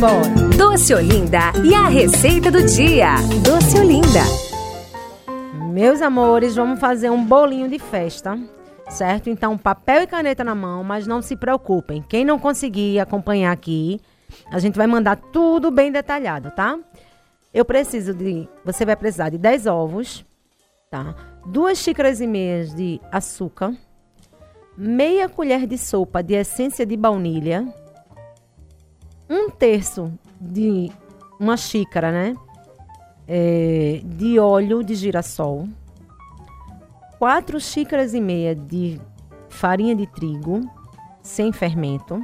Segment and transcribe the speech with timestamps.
[0.00, 0.28] Bora.
[0.56, 3.14] Doce Olinda e a receita do dia.
[3.42, 4.20] Doce Olinda.
[5.72, 8.38] Meus amores, vamos fazer um bolinho de festa,
[8.88, 9.30] certo?
[9.30, 12.02] Então, papel e caneta na mão, mas não se preocupem.
[12.02, 14.00] Quem não conseguir acompanhar aqui,
[14.50, 16.78] a gente vai mandar tudo bem detalhado, tá?
[17.52, 18.48] Eu preciso de.
[18.64, 20.24] Você vai precisar de 10 ovos,
[20.90, 21.14] tá?
[21.46, 23.76] Duas xícaras e meias de açúcar,
[24.76, 27.64] meia colher de sopa de essência de baunilha,
[29.28, 30.90] um terço de
[31.38, 32.34] uma xícara, né?
[33.26, 35.66] É, de óleo de girassol,
[37.18, 39.00] quatro xícaras e meia de
[39.48, 40.60] farinha de trigo
[41.22, 42.22] sem fermento,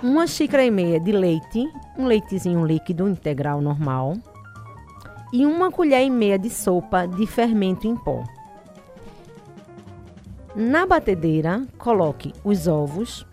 [0.00, 1.68] uma xícara e meia de leite,
[1.98, 4.14] um leitezinho líquido integral normal,
[5.32, 8.22] e uma colher e meia de sopa de fermento em pó.
[10.54, 13.26] Na batedeira, coloque os ovos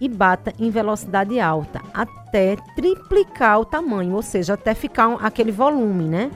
[0.00, 5.52] e bata em velocidade alta até triplicar o tamanho, ou seja, até ficar um, aquele
[5.52, 6.30] volume, né?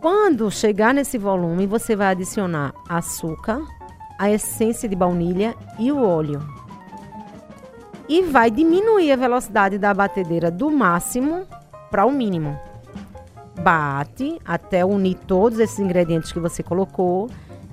[0.00, 3.60] Quando chegar nesse volume, você vai adicionar açúcar,
[4.18, 6.40] a essência de baunilha e o óleo.
[8.08, 11.44] E vai diminuir a velocidade da batedeira do máximo
[11.90, 12.56] para o mínimo.
[13.60, 17.28] Bate até unir todos esses ingredientes que você colocou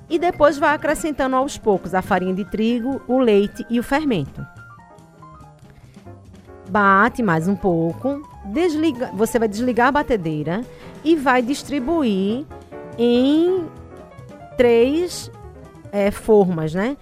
[0.08, 4.44] e depois vai acrescentando aos poucos a farinha de trigo, o leite e o fermento
[6.68, 10.62] bate mais um pouco, desliga, você vai desligar a batedeira
[11.02, 12.44] e vai distribuir
[12.98, 13.66] em
[14.56, 15.30] três
[15.92, 16.96] é, formas, né?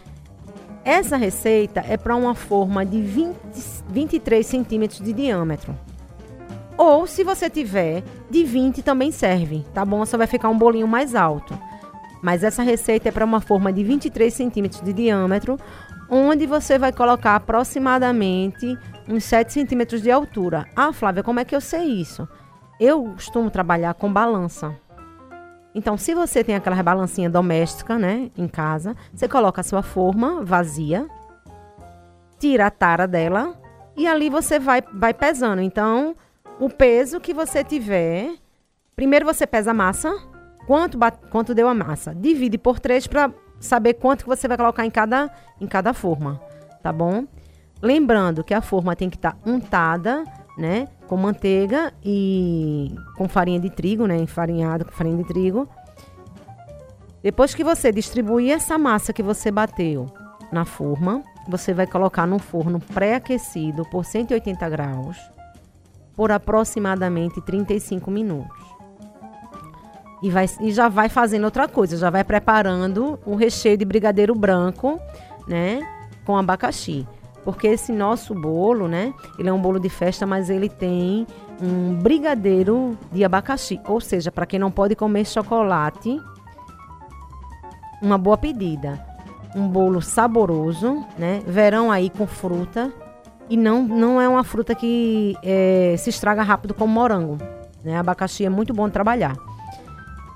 [0.84, 3.36] Essa receita é para uma forma de 20,
[3.88, 5.76] 23 centímetros de diâmetro.
[6.76, 10.04] Ou, se você tiver, de 20 também serve, tá bom?
[10.04, 11.56] Só vai ficar um bolinho mais alto.
[12.20, 15.58] Mas essa receita é para uma forma de 23 centímetros de diâmetro,
[16.14, 20.68] onde você vai colocar aproximadamente uns 7 centímetros de altura.
[20.76, 22.28] Ah, Flávia, como é que eu sei isso?
[22.78, 24.76] Eu costumo trabalhar com balança.
[25.74, 30.44] Então, se você tem aquela balancinha doméstica, né, em casa, você coloca a sua forma
[30.44, 31.08] vazia,
[32.38, 33.58] tira a tara dela
[33.96, 35.62] e ali você vai, vai pesando.
[35.62, 36.14] Então,
[36.60, 38.34] o peso que você tiver,
[38.94, 40.12] primeiro você pesa a massa,
[40.66, 40.98] quanto,
[41.30, 43.30] quanto deu a massa, divide por 3 para
[43.62, 45.30] saber quanto que você vai colocar em cada,
[45.60, 46.40] em cada forma,
[46.82, 47.24] tá bom?
[47.80, 50.24] Lembrando que a forma tem que estar tá untada,
[50.56, 50.88] né?
[51.08, 54.16] Com manteiga e com farinha de trigo, né?
[54.16, 55.68] Enfarinhada com farinha de trigo.
[57.22, 60.06] Depois que você distribuir essa massa que você bateu
[60.50, 65.16] na forma, você vai colocar no forno pré-aquecido por 180 graus
[66.14, 68.71] por aproximadamente 35 minutos.
[70.22, 74.34] E, vai, e já vai fazendo outra coisa, já vai preparando o recheio de brigadeiro
[74.34, 75.00] branco,
[75.48, 75.80] né?
[76.24, 77.06] Com abacaxi.
[77.44, 79.12] Porque esse nosso bolo, né?
[79.38, 81.26] Ele é um bolo de festa, mas ele tem
[81.60, 83.80] um brigadeiro de abacaxi.
[83.86, 86.20] Ou seja, para quem não pode comer chocolate,
[88.00, 89.04] uma boa pedida.
[89.56, 91.42] Um bolo saboroso, né?
[91.46, 92.92] Verão aí com fruta.
[93.50, 97.38] E não, não é uma fruta que é, se estraga rápido como morango.
[97.84, 97.98] Né?
[97.98, 99.36] Abacaxi é muito bom de trabalhar.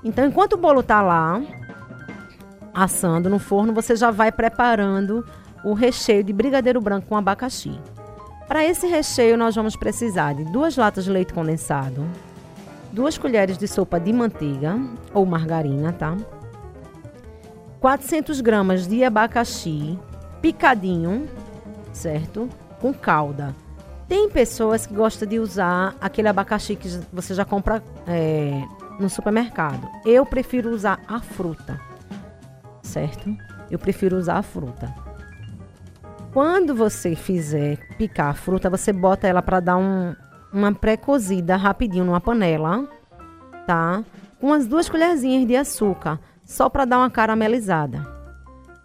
[0.03, 1.41] Então, enquanto o bolo tá lá,
[2.73, 5.25] assando no forno, você já vai preparando
[5.63, 7.79] o recheio de brigadeiro branco com abacaxi.
[8.47, 12.07] Para esse recheio, nós vamos precisar de duas latas de leite condensado,
[12.91, 14.79] duas colheres de sopa de manteiga
[15.13, 16.15] ou margarina, tá?
[17.79, 19.99] 400 gramas de abacaxi
[20.41, 21.27] picadinho,
[21.91, 22.47] certo?
[22.79, 23.55] Com calda.
[24.07, 28.63] Tem pessoas que gostam de usar aquele abacaxi que você já compra é,
[28.99, 29.87] no supermercado.
[30.05, 31.79] Eu prefiro usar a fruta,
[32.81, 33.35] certo?
[33.69, 34.93] Eu prefiro usar a fruta.
[36.33, 40.15] Quando você fizer picar a fruta, você bota ela para dar um,
[40.53, 42.87] uma pré-cozida rapidinho numa panela,
[43.65, 44.03] tá?
[44.39, 48.05] Com as duas colherzinhas de açúcar, só para dar uma caramelizada.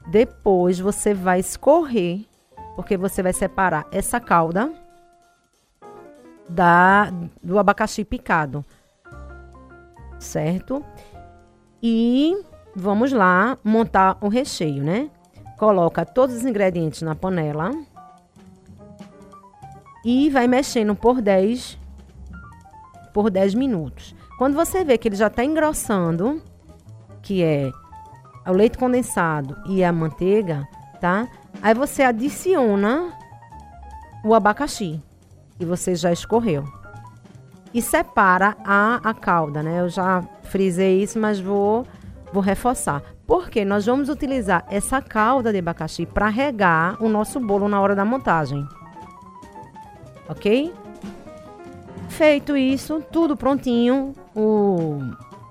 [0.07, 2.25] Depois você vai escorrer,
[2.75, 4.73] porque você vai separar essa calda
[6.49, 7.13] da
[7.43, 8.65] do abacaxi picado
[10.23, 10.85] certo?
[11.83, 12.37] E
[12.75, 15.11] vamos lá montar o recheio, né?
[15.59, 17.71] Coloca todos os ingredientes na panela
[20.05, 21.79] e vai mexendo por 10
[23.13, 24.15] por 10 minutos.
[24.39, 26.43] Quando você vê que ele já está engrossando,
[27.21, 27.71] que é
[28.47, 30.67] o leite condensado e a manteiga,
[31.01, 31.29] tá?
[31.61, 33.13] Aí você adiciona
[34.25, 35.01] o abacaxi
[35.59, 36.65] que você já escorreu
[37.75, 39.81] e separa a, a calda, né?
[39.81, 41.87] Eu já frisei isso, mas vou,
[42.33, 43.03] vou reforçar.
[43.27, 47.95] Porque nós vamos utilizar essa calda de abacaxi para regar o nosso bolo na hora
[47.95, 48.67] da montagem.
[50.29, 50.73] Ok?
[52.09, 54.99] Feito isso, tudo prontinho, o,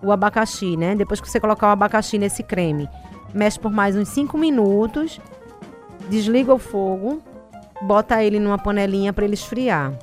[0.02, 0.96] o abacaxi, né?
[0.96, 2.88] Depois que você colocar o abacaxi nesse creme,
[3.34, 5.20] mexe por mais uns 5 minutos,
[6.08, 7.22] desliga o fogo,
[7.82, 9.94] bota ele numa panelinha para ele esfriar.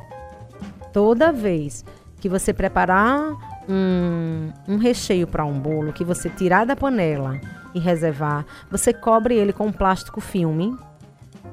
[0.93, 1.85] Toda vez
[2.21, 3.37] que você preparar
[3.69, 7.41] um, um recheio para um bolo, que você tirar da panela
[7.75, 10.77] e reservar, você cobre ele com plástico filme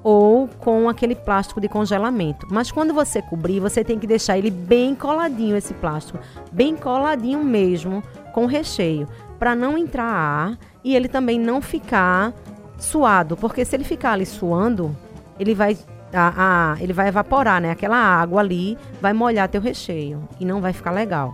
[0.01, 2.47] ou com aquele plástico de congelamento.
[2.51, 6.19] Mas quando você cobrir, você tem que deixar ele bem coladinho esse plástico,
[6.51, 9.07] bem coladinho mesmo com o recheio,
[9.39, 12.33] para não entrar ar e ele também não ficar
[12.77, 14.95] suado, porque se ele ficar ali suando,
[15.39, 15.77] ele vai
[16.15, 16.33] a,
[16.73, 17.71] a, ele vai evaporar, né?
[17.71, 21.33] Aquela água ali vai molhar teu recheio e não vai ficar legal,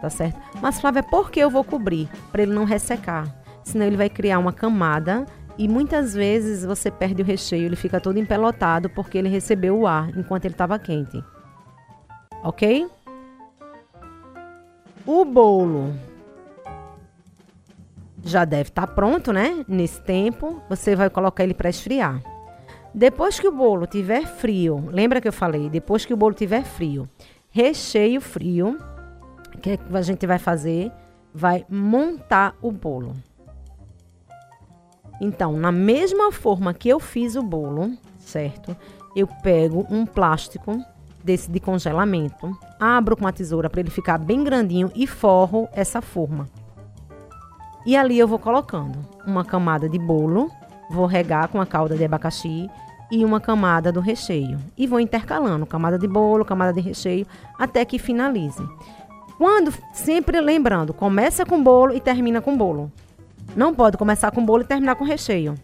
[0.00, 0.40] tá certo?
[0.60, 2.08] Mas Flávia, por que eu vou cobrir?
[2.30, 3.26] Para ele não ressecar.
[3.64, 5.24] Senão ele vai criar uma camada
[5.58, 9.86] e muitas vezes você perde o recheio, ele fica todo empelotado porque ele recebeu o
[9.86, 11.22] ar enquanto ele estava quente.
[12.42, 12.88] Ok?
[15.06, 15.92] O bolo
[18.24, 19.64] já deve estar tá pronto, né?
[19.68, 22.20] Nesse tempo, você vai colocar ele para esfriar.
[22.94, 25.70] Depois que o bolo tiver frio, lembra que eu falei?
[25.70, 27.08] Depois que o bolo tiver frio,
[27.50, 28.76] recheio frio,
[29.54, 30.92] o que, é que a gente vai fazer?
[31.34, 33.14] Vai montar o bolo.
[35.20, 38.76] Então, na mesma forma que eu fiz o bolo, certo?
[39.16, 40.84] Eu pego um plástico
[41.22, 42.50] desse de congelamento,
[42.80, 46.48] abro com uma tesoura para ele ficar bem grandinho e forro essa forma.
[47.86, 50.50] E ali eu vou colocando uma camada de bolo,
[50.92, 52.70] vou regar com a calda de abacaxi
[53.10, 54.58] e uma camada do recheio.
[54.76, 57.26] E vou intercalando camada de bolo, camada de recheio,
[57.58, 58.62] até que finalize.
[59.38, 62.92] Quando, sempre lembrando, começa com bolo e termina com bolo.
[63.56, 65.54] Não pode começar com bolo e terminar com recheio,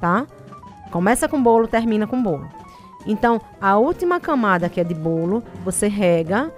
[0.00, 0.26] tá?
[0.90, 2.48] Começa com bolo, termina com bolo.
[3.06, 6.52] Então, a última camada que é de bolo, você rega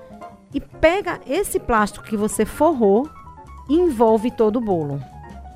[0.52, 3.08] e pega esse plástico que você forrou
[3.68, 5.00] e envolve todo o bolo,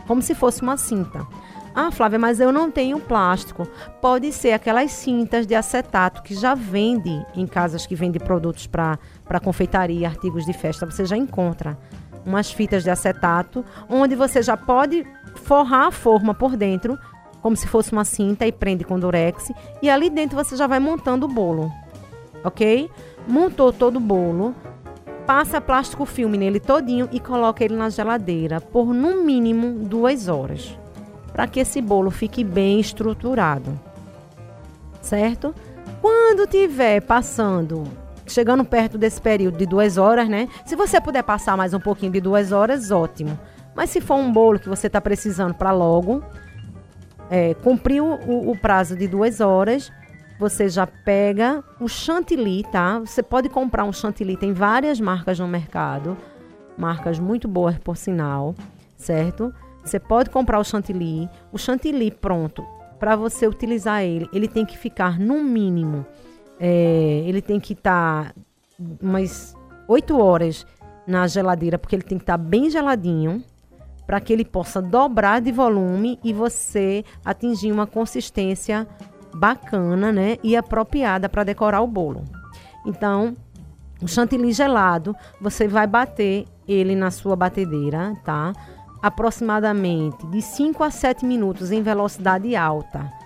[0.06, 1.26] como se fosse uma cinta.
[1.74, 3.66] Ah, Flávia, mas eu não tenho plástico.
[4.00, 8.98] Pode ser aquelas cintas de acetato que já vende em casas que vendem produtos para
[9.42, 10.86] confeitaria, artigos de festa.
[10.86, 11.78] Você já encontra
[12.26, 15.06] umas fitas de acetato, onde você já pode
[15.44, 16.98] forrar a forma por dentro,
[17.40, 19.50] como se fosse uma cinta, e prende com durex.
[19.80, 21.72] E ali dentro você já vai montando o bolo,
[22.44, 22.90] ok?
[23.26, 24.54] Montou todo o bolo,
[25.26, 30.76] passa plástico filme nele todinho e coloca ele na geladeira por no mínimo duas horas,
[31.38, 33.79] para que esse bolo fique bem estruturado,
[35.00, 35.55] certo?
[36.02, 37.85] Quando tiver passando
[38.26, 40.49] chegando perto desse período de duas horas, né?
[40.67, 43.38] Se você puder passar mais um pouquinho de duas horas, ótimo.
[43.73, 46.25] Mas se for um bolo que você está precisando para logo,
[47.31, 49.93] é, cumprir o, o, prazo de duas horas,
[50.40, 52.99] você já pega o chantilly, tá?
[52.99, 56.17] Você pode comprar um chantilly, tem várias marcas no mercado,
[56.76, 58.56] marcas muito boas por sinal,
[58.96, 59.55] certo?
[59.88, 62.64] Você pode comprar o chantilly, o chantilly pronto,
[62.99, 66.05] para você utilizar ele, ele tem que ficar no mínimo
[66.58, 68.35] é, ele tem que estar tá
[69.00, 69.56] umas
[69.87, 70.67] 8 horas
[71.06, 73.43] na geladeira, porque ele tem que estar tá bem geladinho,
[74.06, 78.87] para que ele possa dobrar de volume e você atingir uma consistência
[79.35, 80.38] bacana, né?
[80.43, 82.25] E apropriada para decorar o bolo.
[82.87, 83.35] Então,
[84.00, 88.52] o chantilly gelado, você vai bater ele na sua batedeira, tá?
[89.02, 93.19] Aproximadamente de 5 a 7 minutos em velocidade alta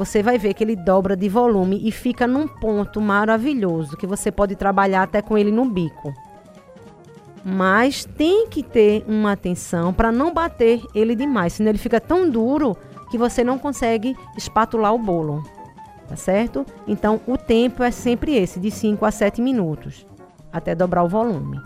[0.00, 4.32] você vai ver que ele dobra de volume e fica num ponto maravilhoso que você
[4.32, 6.14] pode trabalhar até com ele no bico.
[7.44, 12.30] Mas tem que ter uma atenção para não bater ele demais, senão ele fica tão
[12.30, 12.74] duro
[13.10, 15.42] que você não consegue espatular o bolo.
[16.08, 16.64] Tá certo?
[16.88, 20.06] Então o tempo é sempre esse, de 5 a 7 minutos,
[20.50, 21.60] até dobrar o volume.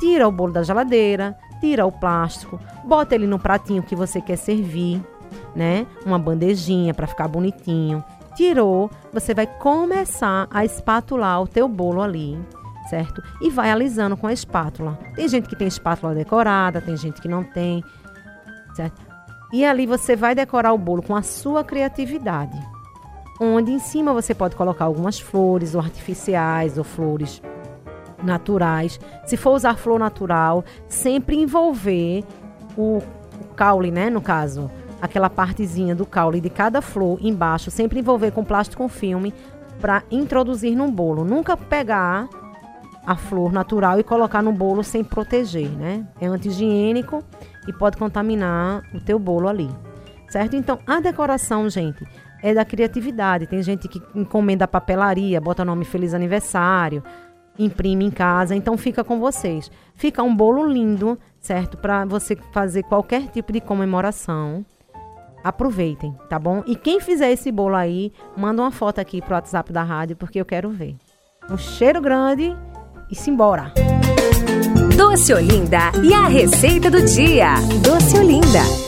[0.00, 4.36] Tira o bolo da geladeira, tira o plástico, bota ele no pratinho que você quer
[4.36, 5.02] servir
[5.54, 5.86] né?
[6.04, 8.02] Uma bandejinha para ficar bonitinho.
[8.34, 12.38] Tirou, você vai começar a espatular o teu bolo ali,
[12.88, 13.22] certo?
[13.40, 14.98] E vai alisando com a espátula.
[15.14, 17.82] Tem gente que tem espátula decorada, tem gente que não tem,
[18.74, 19.00] certo?
[19.52, 22.58] E ali você vai decorar o bolo com a sua criatividade.
[23.40, 27.40] Onde em cima você pode colocar algumas flores ou artificiais ou flores
[28.22, 28.98] naturais.
[29.24, 32.24] Se for usar flor natural, sempre envolver
[32.76, 32.98] o,
[33.40, 34.70] o caule, né, no caso,
[35.00, 39.32] aquela partezinha do caule de cada flor embaixo, sempre envolver com plástico com filme
[39.80, 41.24] para introduzir no bolo.
[41.24, 42.28] Nunca pegar
[43.06, 46.06] a flor natural e colocar no bolo sem proteger, né?
[46.20, 47.22] É anti-higiênico
[47.66, 49.70] e pode contaminar o teu bolo ali.
[50.28, 50.56] Certo?
[50.56, 52.06] Então, a decoração, gente,
[52.42, 53.46] é da criatividade.
[53.46, 57.02] Tem gente que encomenda papelaria, bota nome feliz aniversário.
[57.58, 59.70] Imprime em casa, então fica com vocês.
[59.94, 61.76] Fica um bolo lindo, certo?
[61.76, 64.64] Para você fazer qualquer tipo de comemoração.
[65.42, 66.62] Aproveitem, tá bom?
[66.66, 70.40] E quem fizer esse bolo aí, manda uma foto aqui pro WhatsApp da rádio, porque
[70.40, 70.96] eu quero ver.
[71.50, 72.56] Um cheiro grande
[73.10, 73.72] e simbora!
[74.96, 77.54] Doce Olinda e a receita do dia.
[77.82, 78.87] Doce Olinda.